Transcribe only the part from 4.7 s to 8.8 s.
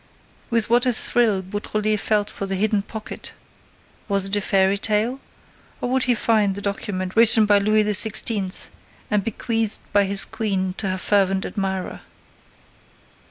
tale? Or would he find the document written by Louis XVI.